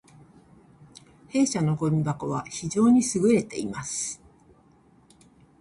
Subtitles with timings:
[1.29, 4.19] 弊社のごみ箱は非常に優れています